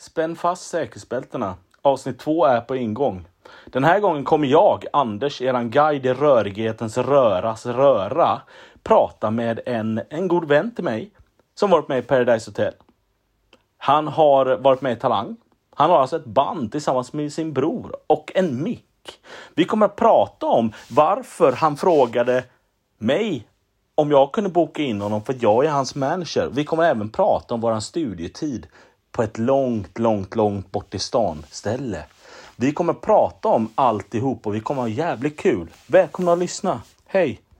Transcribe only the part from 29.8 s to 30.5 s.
långt,